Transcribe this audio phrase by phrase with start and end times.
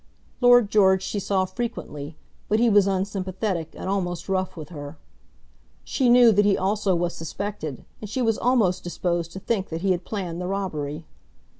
[0.41, 2.15] Lord George she saw frequently;
[2.49, 4.97] but he was unsympathetic and almost rough with her.
[5.83, 9.81] She knew that he also was suspected, and she was almost disposed to think that
[9.81, 11.05] he had planned the robbery.